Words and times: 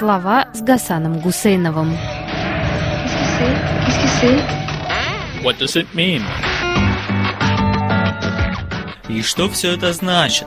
Слова 0.00 0.48
с 0.54 0.62
Гасаном 0.62 1.20
Гусейновым. 1.20 1.92
What 5.44 5.58
does 5.58 5.76
it 5.76 5.88
mean? 5.94 6.22
И 9.10 9.20
что 9.20 9.50
все 9.50 9.72
это 9.72 9.92
значит? 9.92 10.46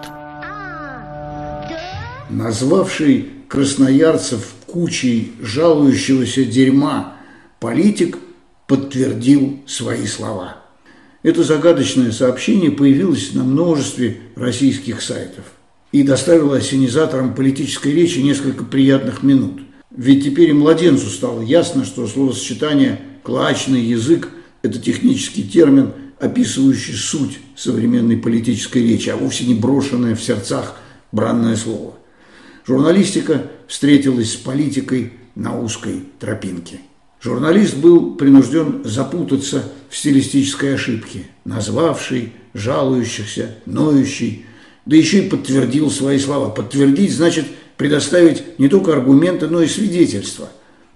Назвавший 2.32 3.30
красноярцев 3.48 4.56
кучей 4.66 5.34
жалующегося 5.40 6.46
дерьма 6.46 7.18
политик 7.60 8.18
подтвердил 8.66 9.62
свои 9.68 10.08
слова. 10.08 10.64
Это 11.22 11.44
загадочное 11.44 12.12
сообщение 12.12 12.72
появилось 12.72 13.36
на 13.36 13.44
множестве 13.44 14.18
российских 14.36 15.04
сайтов 15.04 15.44
и 15.94 16.02
доставило 16.02 16.58
ассенизаторам 16.58 17.36
политической 17.36 17.94
речи 17.94 18.18
несколько 18.18 18.66
приятных 18.66 19.22
минут. 19.24 19.62
Ведь 19.96 20.26
теперь 20.26 20.50
и 20.50 20.54
младенцу 20.54 21.08
стало 21.08 21.42
ясно, 21.42 21.86
что 21.86 22.08
словосочетание 22.08 23.00
«клачный 23.22 23.82
язык»– 23.82 24.30
это 24.64 24.80
технический 24.80 25.44
термин, 25.44 25.94
описывающий 26.20 26.96
суть 26.96 27.40
современной 27.56 28.18
политической 28.18 28.80
речи, 28.80 29.10
а 29.10 29.18
вовсе 29.18 29.46
не 29.46 29.54
брошенное 29.54 30.16
в 30.16 30.24
сердцах 30.24 30.78
бранное 31.12 31.56
слово. 31.56 31.94
Журналистика 32.66 33.52
встретилась 33.68 34.34
с 34.34 34.36
политикой 34.36 35.14
на 35.36 35.60
узкой 35.60 36.06
тропинке. 36.20 36.80
Журналист 37.22 37.78
был 37.78 38.16
принужден 38.16 38.82
запутаться 38.84 39.72
в 39.92 39.96
стилистической 39.96 40.74
ошибке, 40.74 41.26
назвавший 41.46 42.34
жалующихся, 42.56 43.56
ноющий, 43.68 44.46
да 44.86 44.96
еще 44.96 45.20
и 45.20 45.30
подтвердил 45.30 45.90
свои 45.90 46.20
слова. 46.20 46.50
Подтвердить 46.50 47.14
значит 47.14 47.46
предоставить 47.78 48.60
не 48.60 48.68
только 48.68 48.94
аргументы, 48.94 49.48
но 49.48 49.62
и 49.62 49.68
свидетельства. 49.68 50.50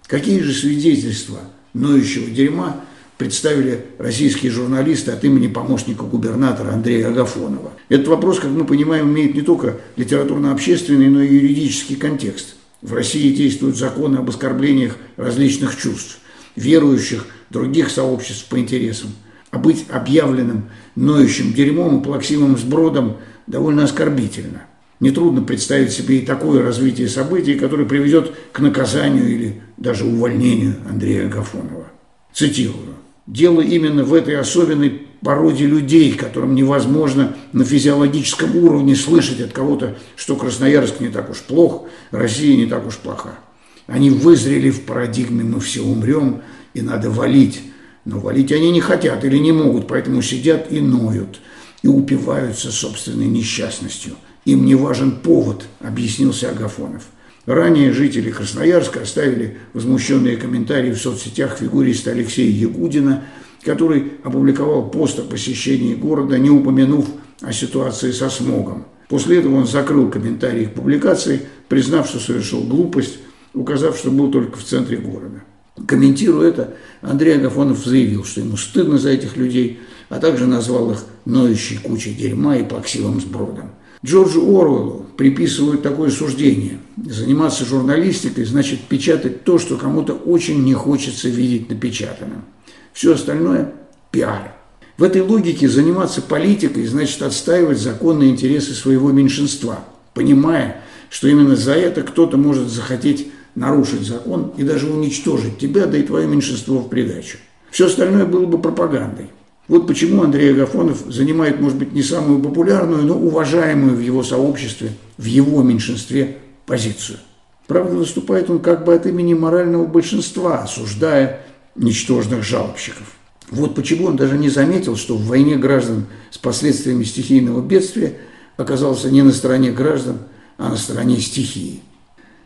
Какие 0.08 0.40
же 0.41 0.54
свидетельства 0.54 1.40
ноющего 1.74 2.29
дерьма 2.29 2.82
представили 3.18 3.85
российские 3.98 4.52
журналисты 4.52 5.12
от 5.12 5.24
имени 5.24 5.48
помощника 5.48 6.04
губернатора 6.04 6.71
Андрея 6.71 7.07
Агафонова. 7.07 7.71
Этот 7.90 8.07
вопрос, 8.07 8.40
как 8.40 8.52
мы 8.52 8.63
понимаем, 8.63 9.12
имеет 9.12 9.34
не 9.34 9.41
только 9.41 9.77
литературно-общественный, 9.96 11.10
но 11.10 11.22
и 11.22 11.34
юридический 11.34 11.96
контекст. 11.96 12.55
В 12.82 12.94
России 12.94 13.34
действуют 13.34 13.76
законы 13.76 14.18
об 14.18 14.29
оскорблениях 14.29 14.98
различных 15.16 15.77
чувств, 15.77 16.20
верующих, 16.55 17.26
других 17.49 17.90
сообществ 17.90 18.46
по 18.46 18.60
интересам. 18.60 19.10
А 19.49 19.57
быть 19.57 19.85
объявленным 19.90 20.70
ноющим 20.96 21.54
дерьмом 21.54 21.99
и 21.99 22.04
плаксивым 22.04 22.57
сбродом 22.57 23.18
довольно 23.48 23.85
оскорбительно. 23.85 24.63
Нетрудно 24.99 25.41
представить 25.41 25.91
себе 25.91 26.20
и 26.20 26.26
такое 26.26 26.63
развитие 26.63 27.07
событий, 27.07 27.55
которое 27.55 27.85
приведет 27.85 28.34
к 28.51 28.59
наказанию 28.59 29.27
или 29.27 29.62
даже 29.77 30.05
увольнению 30.05 30.76
Андрея 30.89 31.27
Агафонова. 31.27 31.87
Цитирую. 32.34 32.95
Дело 33.27 33.62
именно 33.62 34.04
в 34.04 34.13
этой 34.13 34.37
особенной 34.37 35.07
породе 35.21 35.65
людей, 35.65 36.13
которым 36.13 36.55
невозможно 36.55 37.35
на 37.51 37.63
физиологическом 37.63 38.55
уровне 38.55 38.95
слышать 38.95 39.41
от 39.41 39.51
кого-то, 39.51 39.98
что 40.15 40.35
Красноярск 40.35 40.99
не 40.99 41.09
так 41.09 41.29
уж 41.29 41.39
плох, 41.39 41.85
Россия 42.11 42.55
не 42.55 42.65
так 42.65 42.87
уж 42.87 42.98
плоха. 42.98 43.37
Они 43.85 44.09
вызрели 44.09 44.70
в 44.70 44.82
парадигме 44.82 45.43
«мы 45.43 45.59
все 45.59 45.82
умрем» 45.82 46.41
и 46.73 46.82
надо 46.82 47.09
валить. 47.09 47.61
Но 48.05 48.20
валить 48.20 48.51
они 48.51 48.71
не 48.71 48.82
хотят 48.82 49.26
или 49.26 49.37
не 49.37 49.51
могут, 49.51 49.87
поэтому 49.87 50.21
сидят 50.21 50.71
и 50.71 50.79
ноют, 50.79 51.39
и 51.88 51.90
упиваются 51.90 52.71
собственной 52.71 53.27
несчастностью. 53.27 54.16
Им 54.43 54.66
не 54.66 54.76
важен 54.76 55.12
повод, 55.12 55.66
объяснился 55.80 56.49
Агафонов. 56.49 57.04
Ранее 57.46 57.94
жители 57.94 58.29
Красноярска 58.29 59.02
оставили 59.02 59.57
возмущенные 59.74 60.35
комментарии 60.35 60.91
в 60.91 61.02
соцсетях 61.02 61.57
фигуриста 61.57 62.12
Алексея 62.12 62.52
Ягудина– 62.52 63.24
который 63.68 64.13
опубликовал 64.23 64.89
пост 64.89 65.19
о 65.19 65.23
посещении 65.23 65.94
города, 65.94 66.39
не 66.39 66.50
упомянув 66.50 67.06
о 67.41 67.51
ситуации 67.51 68.11
со 68.11 68.29
смогом. 68.29 68.85
После 69.09 69.40
этого 69.40 69.56
он 69.56 69.67
закрыл 69.67 70.09
комментарии 70.09 70.66
к 70.66 70.73
публикации, 70.73 71.41
признав, 71.67 72.07
что 72.07 72.19
совершил 72.19 72.61
глупость, 72.61 73.19
указав, 73.53 73.97
что 73.97 74.09
был 74.09 74.31
только 74.31 74.57
в 74.57 74.63
центре 74.63 74.97
города. 74.97 75.44
Комментируя 75.85 76.50
это, 76.50 76.75
Андрей 77.01 77.35
Агафонов 77.35 77.84
заявил, 77.85 78.23
что 78.23 78.40
ему 78.40 78.56
стыдно 78.56 78.97
за 78.97 79.09
этих 79.09 79.35
людей, 79.35 79.79
а 80.09 80.19
также 80.19 80.45
назвал 80.45 80.91
их 80.91 81.06
ноющей 81.25 81.78
кучей 81.78 82.13
дерьма 82.13 82.57
и 82.57 82.63
плаксивым 82.63 83.19
сбродом. 83.19 83.72
Джорджу 84.06 84.41
Оруэллу 84.41 85.06
приписывают 85.18 85.81
такое 85.81 86.12
суждение. 86.12 86.79
Заниматься 87.03 87.66
журналистикой 87.66 88.46
значит 88.46 88.81
печатать 88.81 89.44
то, 89.44 89.57
что 89.57 89.75
кому-то 89.75 90.13
очень 90.13 90.63
не 90.63 90.73
хочется 90.73 91.29
видеть 91.29 91.69
напечатанным. 91.69 92.46
Все 92.94 93.13
остальное– 93.13 93.73
пиар. 94.12 94.53
В 94.97 95.03
этой 95.03 95.22
логике 95.22 95.67
заниматься 95.67 96.22
политикой 96.22 96.85
значит 96.85 97.22
отстаивать 97.22 97.79
законные 97.79 98.31
интересы 98.31 98.73
своего 98.73 99.12
меньшинства, 99.12 99.79
понимая, 100.13 100.81
что 101.09 101.28
именно 101.28 101.56
за 101.56 101.73
это 101.73 102.01
кто-то 102.01 102.38
может 102.38 102.67
захотеть 102.67 103.31
нарушить 103.56 104.01
закон 104.01 104.53
и 104.57 104.63
даже 104.63 104.88
уничтожить 104.88 105.57
тебя, 105.57 105.85
да 105.85 105.97
и 105.97 106.03
твое 106.03 106.28
меньшинство 106.28 106.79
в 106.79 106.90
придачу. 106.90 107.38
Все 107.72 107.88
остальное 107.88 108.25
было 108.25 108.46
бы 108.46 108.59
пропагандой. 108.59 109.29
Вот 109.67 109.85
почему 109.85 110.23
Андрей 110.23 110.53
Агафонов 110.53 111.03
занимает, 111.07 111.59
может 111.59 111.78
быть, 111.78 111.91
не 111.91 112.01
самую 112.01 112.41
популярную, 112.41 113.03
но 113.03 113.17
уважаемую 113.17 113.95
в 113.95 114.00
его 114.00 114.23
сообществе, 114.23 114.91
в 115.17 115.25
его 115.25 115.61
меньшинстве 115.61 116.38
позицию. 116.66 117.19
Правда, 117.67 117.95
выступает 117.95 118.50
он 118.50 118.59
как 118.59 118.85
бы 118.85 118.94
от 118.94 119.05
имени 119.05 119.33
морального 119.33 119.85
большинства, 119.85 120.59
осуждая 120.63 121.41
ничтожных 121.75 122.44
жалобщиков. 122.44 123.17
Вот 123.50 123.75
почему 123.75 124.07
он 124.07 124.16
даже 124.16 124.38
не 124.38 124.50
заметил, 124.50 124.95
что 124.95 125.16
в 125.16 125.25
войне 125.25 125.57
граждан 125.57 126.05
с 126.31 126.38
последствиями 126.38 127.03
стихийного 127.03 127.61
бедствия 127.61 128.17
оказался 128.55 129.11
не 129.11 129.22
на 129.22 129.31
стороне 129.31 129.72
граждан, 129.72 130.19
а 130.57 130.69
на 130.69 130.78
стороне 130.78 131.19
стихии. 131.19 131.81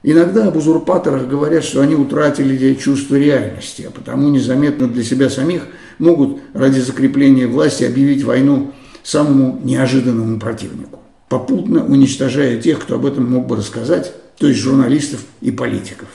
Иногда 0.04 0.48
об 0.48 0.58
узурпаторах 0.58 1.28
говорят, 1.28 1.64
что 1.64 1.82
они 1.82 1.94
утратили 1.94 2.74
чувство 2.74 3.16
реальности, 3.16 3.86
а 3.88 3.92
потому 3.92 4.30
незаметно 4.30 4.88
для 4.88 5.04
себя 5.04 5.30
самих 5.30 5.68
могут 6.00 6.40
ради 6.54 6.80
закрепления 6.80 7.46
власти 7.46 7.84
объявить 7.84 8.24
войну 8.24 8.74
самому 9.04 9.60
неожиданному 9.64 10.40
противнику, 10.40 11.00
попутно 11.30 11.86
уничтожая 11.86 12.60
тех, 12.60 12.80
кто 12.80 12.96
об 12.96 13.06
этом 13.06 13.30
мог 13.30 13.46
бы 13.46 13.56
рассказать, 13.56 14.12
то 14.38 14.48
есть 14.48 14.60
журналистов 14.60 15.24
и 15.40 15.52
политиков. 15.52 16.08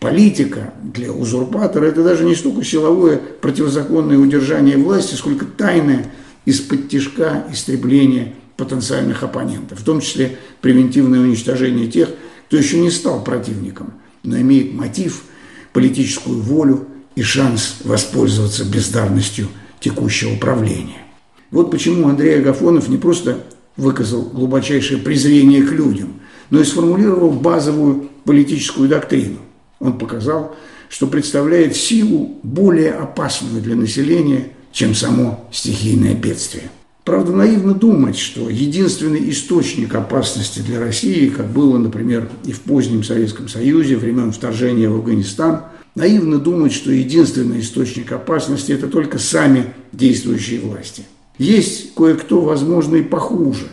Политика 0.00 0.72
для 0.82 1.12
узурпатора– 1.12 1.84
это 1.86 2.02
даже 2.02 2.24
не 2.24 2.34
столько 2.34 2.64
силовое 2.64 3.20
противозаконное 3.40 4.18
удержание 4.18 4.78
власти, 4.78 5.14
сколько 5.14 5.44
тайное 5.44 6.06
из-под 6.46 6.88
тяжка 6.88 7.44
истребление 7.52 8.34
потенциальных 8.56 9.22
оппонентов, 9.22 9.80
в 9.80 9.84
том 9.84 10.00
числе 10.00 10.38
превентивное 10.60 11.20
уничтожение 11.20 11.88
тех, 11.88 12.10
кто 12.46 12.56
еще 12.56 12.78
не 12.78 12.90
стал 12.90 13.22
противником, 13.22 13.94
но 14.22 14.38
имеет 14.38 14.74
мотив, 14.74 15.24
политическую 15.72 16.40
волю 16.40 16.86
и 17.16 17.22
шанс 17.22 17.76
воспользоваться 17.84 18.64
бездарностью 18.64 19.48
текущего 19.80 20.36
правления. 20.36 21.02
Вот 21.50 21.70
почему 21.70 22.08
Андрей 22.08 22.38
Агафонов 22.38 22.88
не 22.88 22.96
просто 22.96 23.38
выказал 23.76 24.22
глубочайшее 24.22 25.00
презрение 25.00 25.62
к 25.62 25.72
людям, 25.72 26.14
но 26.50 26.60
и 26.60 26.64
сформулировал 26.64 27.30
базовую 27.30 28.10
политическую 28.24 28.88
доктрину– 28.88 29.38
он 29.84 29.98
показал, 29.98 30.56
что 30.88 31.06
представляет 31.06 31.76
силу 31.76 32.38
более 32.42 32.92
опасную 32.92 33.62
для 33.62 33.76
населения, 33.76 34.52
чем 34.72 34.94
само 34.94 35.46
стихийное 35.52 36.14
бедствие. 36.14 36.70
Правда, 37.04 37.32
наивно 37.32 37.74
думать, 37.74 38.18
что 38.18 38.48
единственный 38.48 39.30
источник 39.30 39.94
опасности 39.94 40.60
для 40.60 40.80
России, 40.80 41.28
как 41.28 41.50
было, 41.50 41.76
например, 41.76 42.30
и 42.46 42.52
в 42.52 42.60
позднем 42.60 43.04
Советском 43.04 43.48
Союзе, 43.48 43.96
времен 43.96 44.32
вторжения 44.32 44.88
в 44.88 44.94
Афганистан, 44.94 45.66
наивно 45.94 46.38
думать, 46.38 46.72
что 46.72 46.90
единственный 46.90 47.60
источник 47.60 48.10
опасности– 48.10 48.72
это 48.72 48.88
только 48.88 49.18
сами 49.18 49.74
действующие 49.92 50.60
власти. 50.60 51.04
Есть 51.36 51.94
кое-кто, 51.94 52.40
возможно, 52.40 52.96
и 52.96 53.02
похуже. 53.02 53.66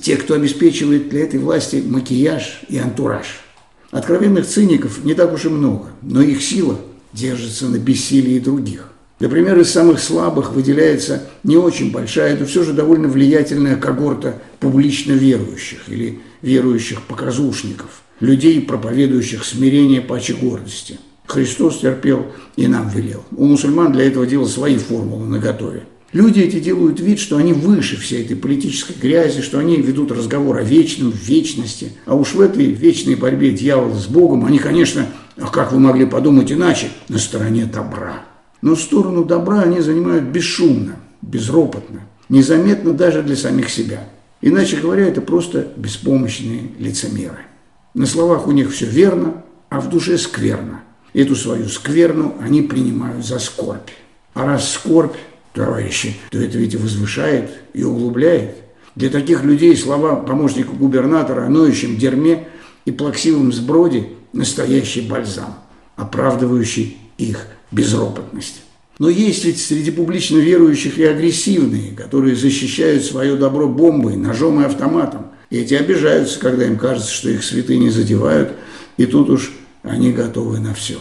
Те, 0.00 0.16
кто 0.16 0.34
обеспечивает 0.34 1.08
для 1.08 1.24
этой 1.24 1.40
власти 1.40 1.82
макияж 1.84 2.62
и 2.68 2.78
антураж– 2.78 3.40
Откровенных 3.90 4.46
циников 4.46 5.02
не 5.04 5.14
так 5.14 5.32
уж 5.32 5.46
и 5.46 5.48
много, 5.48 5.86
но 6.02 6.20
их 6.20 6.42
сила 6.42 6.78
держится 7.14 7.68
на 7.68 7.78
бессилии 7.78 8.38
других. 8.38 8.92
Например, 9.20 9.58
из 9.58 9.70
самых 9.70 9.98
слабых 9.98 10.52
выделяется 10.52 11.24
не 11.42 11.56
очень 11.56 11.90
большая, 11.90 12.36
но 12.38 12.46
все 12.46 12.62
же 12.62 12.72
довольно 12.72 13.08
влиятельная 13.08 13.76
когорта 13.76 14.40
публично 14.60 15.12
верующих 15.12 15.88
или 15.88 16.20
верующих 16.40 17.02
показушников, 17.02 18.02
людей, 18.20 18.60
проповедующих 18.60 19.44
смирение 19.44 20.00
паче 20.00 20.34
гордости. 20.34 20.98
Христос 21.26 21.80
терпел 21.80 22.26
и 22.56 22.68
нам 22.68 22.88
велел. 22.88 23.24
У 23.36 23.44
мусульман 23.44 23.92
для 23.92 24.06
этого 24.06 24.24
дела 24.24 24.46
свои 24.46 24.76
формулы 24.78 25.26
наготове. 25.26 25.84
Люди 26.12 26.40
эти 26.40 26.58
делают 26.58 27.00
вид, 27.00 27.18
что 27.18 27.36
они 27.36 27.52
выше 27.52 27.98
всей 27.98 28.24
этой 28.24 28.34
политической 28.34 28.94
грязи, 28.98 29.42
что 29.42 29.58
они 29.58 29.76
ведут 29.76 30.10
разговор 30.10 30.56
о 30.56 30.62
вечном, 30.62 31.12
в 31.12 31.22
вечности. 31.22 31.92
А 32.06 32.14
уж 32.14 32.32
в 32.32 32.40
этой 32.40 32.64
вечной 32.66 33.14
борьбе 33.14 33.50
дьявола 33.50 33.94
с 33.94 34.06
Богом 34.06 34.46
они, 34.46 34.58
конечно, 34.58 35.06
а 35.36 35.48
как 35.48 35.72
вы 35.72 35.80
могли 35.80 36.06
подумать 36.06 36.50
иначе, 36.50 36.88
на 37.08 37.18
стороне 37.18 37.66
добра. 37.66 38.27
Но 38.60 38.74
сторону 38.76 39.24
добра 39.24 39.60
они 39.60 39.80
занимают 39.80 40.24
бесшумно, 40.24 40.96
безропотно, 41.22 42.00
незаметно 42.28 42.92
даже 42.92 43.22
для 43.22 43.36
самих 43.36 43.70
себя. 43.70 44.08
Иначе 44.40 44.76
говоря, 44.76 45.06
это 45.06 45.20
просто 45.20 45.68
беспомощные 45.76 46.70
лицемеры. 46.78 47.38
На 47.94 48.06
словах 48.06 48.46
у 48.46 48.52
них 48.52 48.72
все 48.72 48.86
верно, 48.86 49.42
а 49.68 49.80
в 49.80 49.88
душе 49.88 50.18
скверно. 50.18 50.82
Эту 51.14 51.34
свою 51.34 51.68
скверну 51.68 52.34
они 52.40 52.62
принимают 52.62 53.24
за 53.24 53.38
скорбь. 53.38 53.90
А 54.34 54.44
раз 54.44 54.70
скорбь, 54.72 55.16
товарищи, 55.52 56.16
то 56.30 56.38
это 56.38 56.58
ведь 56.58 56.74
возвышает 56.74 57.50
и 57.72 57.82
углубляет. 57.82 58.56
Для 58.94 59.10
таких 59.10 59.44
людей 59.44 59.76
слова 59.76 60.16
помощника 60.16 60.70
губернатора 60.72 61.46
о 61.46 61.48
ноющем 61.48 61.96
дерьме 61.96 62.48
и 62.84 62.90
плаксивом 62.90 63.52
сброде– 63.52 64.08
настоящий 64.32 65.02
бальзам, 65.02 65.54
оправдывающий 65.96 66.98
их 67.16 67.46
безропотность. 67.70 68.62
Но 68.98 69.08
есть 69.08 69.44
ведь 69.44 69.60
среди 69.60 69.90
публично 69.90 70.38
верующих 70.38 70.98
и 70.98 71.04
агрессивные, 71.04 71.92
которые 71.92 72.34
защищают 72.34 73.04
свое 73.04 73.36
добро 73.36 73.68
бомбой, 73.68 74.16
ножом 74.16 74.60
и 74.60 74.64
автоматом. 74.64 75.26
И 75.50 75.58
эти 75.58 75.74
обижаются, 75.74 76.40
когда 76.40 76.66
им 76.66 76.76
кажется, 76.76 77.12
что 77.12 77.30
их 77.30 77.44
святыни 77.44 77.88
задевают, 77.88 78.50
и 78.96 79.06
тут 79.06 79.30
уж 79.30 79.52
они 79.82 80.12
готовы 80.12 80.58
на 80.58 80.74
все. 80.74 80.98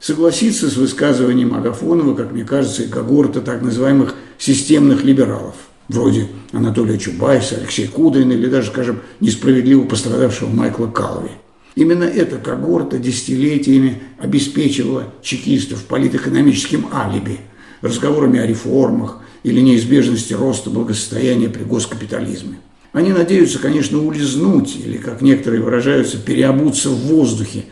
Согласиться 0.00 0.68
с 0.68 0.76
высказыванием 0.76 1.54
Агафонова, 1.54 2.14
как 2.16 2.32
мне 2.32 2.44
кажется, 2.44 2.82
и 2.82 2.88
когорта 2.88 3.40
так 3.40 3.62
называемых 3.62 4.16
системных 4.36 5.04
либералов, 5.04 5.54
вроде 5.88 6.26
Анатолия 6.50 6.98
Чубайса, 6.98 7.54
Алексея 7.54 7.86
Кудрина 7.86 8.32
или 8.32 8.46
даже, 8.46 8.70
скажем, 8.70 9.00
несправедливо 9.20 9.84
пострадавшего 9.84 10.48
Майкла 10.48 10.88
Калви. 10.88 11.30
Именно 11.74 12.04
эта 12.04 12.36
когорта 12.36 12.98
десятилетиями 12.98 14.02
обеспечивала 14.18 15.12
чекистов 15.22 15.84
политэкономическим 15.84 16.88
алиби, 16.92 17.38
разговорами 17.80 18.40
о 18.40 18.46
реформах 18.46 19.20
или 19.42 19.60
неизбежности 19.60 20.34
роста 20.34 20.70
благосостояния 20.70 21.48
при 21.48 21.64
госкапитализме. 21.64 22.58
Они 22.92 23.10
надеются, 23.10 23.58
конечно, 23.58 24.02
улизнуть 24.02 24.76
или, 24.84 24.98
как 24.98 25.22
некоторые 25.22 25.62
выражаются, 25.62 26.18
переобуться 26.18 26.90
в 26.90 27.06
воздухе, 27.06 27.64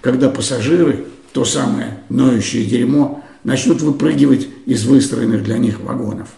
когда 0.00 0.28
пассажиры, 0.28 1.06
то 1.32 1.44
самое 1.44 1.98
ноющее 2.08 2.64
дерьмо, 2.64 3.24
начнут 3.42 3.82
выпрыгивать 3.82 4.46
из 4.66 4.84
выстроенных 4.84 5.42
для 5.42 5.58
них 5.58 5.80
вагонов. 5.80 6.28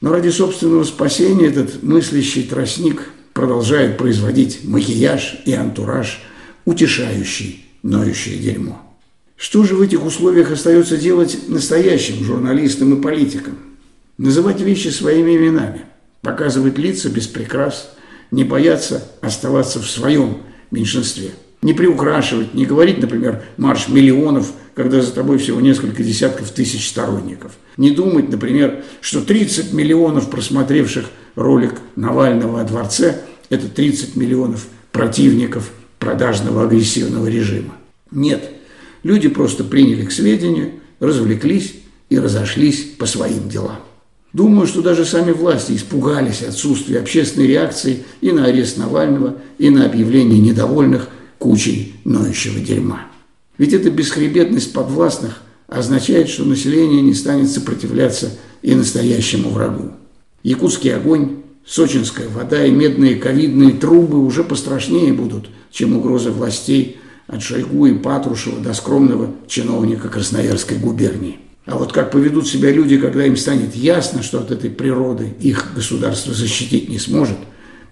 Но 0.00 0.12
ради 0.12 0.28
собственного 0.28 0.84
спасения 0.84 1.46
этот 1.46 1.82
мыслящий 1.82 2.44
тростник 2.44 3.10
продолжает 3.32 3.98
производить 3.98 4.60
макияж 4.62 5.40
и 5.44 5.52
антураж, 5.52 6.22
утешающий 6.68 7.64
ноющее 7.82 8.36
дерьмо. 8.36 8.82
Что 9.36 9.64
же 9.64 9.74
в 9.74 9.80
этих 9.80 10.04
условиях 10.04 10.50
остается 10.50 10.98
делать 10.98 11.48
настоящим 11.48 12.22
журналистам 12.22 12.94
и 12.94 13.00
политикам? 13.00 13.56
Называть 14.18 14.60
вещи 14.60 14.88
своими 14.88 15.36
именами– 15.36 15.82
показывать 16.20 16.76
лица 16.76 17.08
без 17.08 17.26
прикрас, 17.26 17.94
не 18.30 18.44
бояться 18.44 19.02
оставаться 19.22 19.80
в 19.80 19.88
своем 19.88 20.42
меньшинстве. 20.70 21.30
Не 21.62 21.72
приукрашивать, 21.72 22.52
не 22.52 22.66
говорить, 22.66 22.98
например, 22.98 23.42
марш 23.56 23.88
миллионов, 23.88 24.52
когда 24.74 25.00
за 25.00 25.12
тобой 25.12 25.38
всего 25.38 25.62
несколько 25.62 26.02
десятков 26.02 26.50
тысяч 26.50 26.86
сторонников. 26.86 27.52
Не 27.78 27.92
думать, 27.92 28.28
например, 28.28 28.84
что 29.00 29.22
30 29.22 29.72
миллионов 29.72 30.28
просмотревших 30.28 31.06
ролик 31.34 31.76
Навального 31.96 32.60
о 32.60 32.64
дворце– 32.64 33.22
это 33.48 33.68
30 33.68 34.16
миллионов 34.16 34.66
противников 34.92 35.70
продажного 35.98 36.64
агрессивного 36.64 37.26
режима. 37.26 37.74
Нет, 38.10 38.50
люди 39.02 39.28
просто 39.28 39.64
приняли 39.64 40.04
к 40.04 40.12
сведению, 40.12 40.72
развлеклись 41.00 41.74
и 42.08 42.18
разошлись 42.18 42.84
по 42.98 43.06
своим 43.06 43.48
делам. 43.48 43.80
Думаю, 44.32 44.66
что 44.66 44.82
даже 44.82 45.04
сами 45.04 45.32
власти 45.32 45.72
испугались 45.72 46.42
отсутствия 46.42 47.00
общественной 47.00 47.46
реакции 47.46 48.04
и 48.20 48.30
на 48.30 48.44
арест 48.44 48.76
Навального, 48.76 49.36
и 49.58 49.70
на 49.70 49.86
объявление 49.86 50.38
недовольных 50.38 51.08
кучей 51.38 51.94
ноющего 52.04 52.60
дерьма. 52.60 53.06
Ведь 53.56 53.72
эта 53.72 53.90
бесхребетность 53.90 54.72
подвластных 54.72 55.42
означает, 55.66 56.28
что 56.28 56.44
население 56.44 57.00
не 57.00 57.14
станет 57.14 57.50
сопротивляться 57.50 58.30
и 58.62 58.74
настоящему 58.74 59.50
врагу. 59.50 59.92
Якутский 60.42 60.94
огонь, 60.94 61.37
сочинская 61.68 62.28
вода 62.28 62.64
и 62.64 62.70
медные 62.70 63.16
ковидные 63.16 63.72
трубы 63.72 64.18
уже 64.18 64.42
пострашнее 64.42 65.12
будут, 65.12 65.50
чем 65.70 65.96
угрозы 65.96 66.30
властей 66.30 66.98
от 67.26 67.42
Шойгу 67.42 67.86
и 67.86 67.94
Патрушева 67.94 68.60
до 68.60 68.72
скромного 68.72 69.30
чиновника 69.46 70.08
Красноярской 70.08 70.78
губернии. 70.78 71.38
А 71.66 71.76
вот 71.76 71.92
как 71.92 72.10
поведут 72.10 72.48
себя 72.48 72.72
люди, 72.72 72.96
когда 72.96 73.26
им 73.26 73.36
станет 73.36 73.76
ясно, 73.76 74.22
что 74.22 74.40
от 74.40 74.50
этой 74.50 74.70
природы 74.70 75.34
их 75.40 75.72
государство 75.74 76.32
защитить 76.32 76.88
не 76.88 76.98
сможет, 76.98 77.36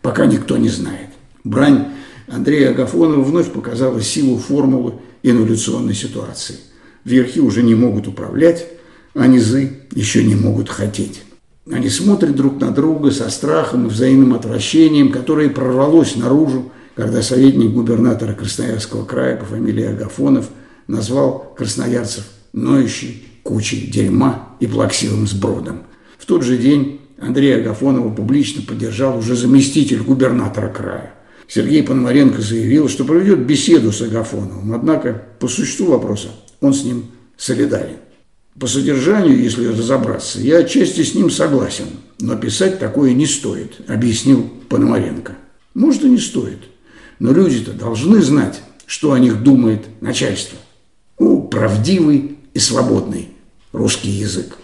пока 0.01 0.25
никто 0.25 0.57
не 0.57 0.71
знает. 0.71 1.11
Брань 1.45 1.89
Андрея 2.27 2.71
Агафонова 2.71 3.23
вновь 3.23 3.53
показала 3.53 4.01
силу 4.01 4.39
формулы 4.39 4.95
инволюционной 5.23 5.95
ситуации. 5.95 6.57
Верхи 7.05 7.41
уже 7.41 7.63
не 7.63 7.75
могут 7.75 8.09
управлять, 8.09 8.67
а 9.15 9.27
низы 9.27 9.81
еще 9.95 10.25
не 10.25 10.35
могут 10.35 10.71
хотеть. 10.71 11.26
Они 11.71 11.89
смотрят 11.89 12.37
друг 12.37 12.61
на 12.61 12.71
друга 12.71 13.11
со 13.11 13.29
страхом 13.29 13.87
и 13.87 13.91
взаимным 13.91 14.35
отвращением, 14.35 15.11
которое 15.11 15.51
прорвалось 15.51 16.15
наружу, 16.15 16.71
когда 16.95 17.23
советник 17.23 17.73
губернатора 17.73 18.35
Красноярского 18.35 19.05
края 19.05 19.37
по 19.37 19.45
фамилии 19.45 19.85
Агафонов 19.85 20.49
назвал 20.87 21.55
красноярцев 21.57 22.25
ноющий 22.53 23.25
кучей 23.43 23.89
дерьма 23.89 24.57
и 24.61 24.67
плаксивым 24.67 25.27
сбродом. 25.27 25.83
В 26.19 26.25
тот 26.25 26.43
же 26.43 26.57
день 26.57 27.01
Андрея 27.19 27.61
Агафонова 27.61 28.15
публично 28.15 28.63
поддержал 28.63 29.19
уже 29.19 29.35
заместитель 29.35 30.03
губернатора 30.03 30.69
края. 30.69 31.15
Сергей 31.49 31.83
Пономаренко 31.83 32.43
заявил, 32.43 32.89
что 32.89 33.05
проведет 33.05 33.41
беседу 33.41 33.93
с 33.93 34.03
Агафоновым, 34.03 34.73
однако 34.73 35.25
по 35.41 35.49
существу 35.49 35.87
вопроса 35.87 36.29
он 36.61 36.75
с 36.75 36.85
ним 36.85 37.07
солидарен. 37.37 37.97
По 38.59 38.67
содержанию, 38.67 39.39
если 39.39 39.67
разобраться, 39.67 40.41
я 40.41 40.59
отчасти 40.59 41.03
с 41.03 41.15
ним 41.15 41.31
согласен, 41.31 41.87
но 42.21 42.37
писать 42.37 42.79
такое 42.79 43.13
не 43.13 43.27
стоит, 43.27 43.81
объяснил 43.87 44.51
Пономаренко. 44.71 45.37
Может 45.75 46.05
и 46.05 46.09
не 46.09 46.19
стоит, 46.19 46.61
но 47.19 47.33
люди-то 47.33 47.73
должны 47.73 48.23
знать, 48.23 48.63
что 48.87 49.13
о 49.13 49.19
них 49.19 49.43
думает 49.43 49.83
начальство. 50.01 50.59
Ну, 51.19 51.43
правдивый 51.43 52.39
и 52.55 52.59
свободный 52.59 53.29
русский 53.73 54.09
язык. 54.09 54.57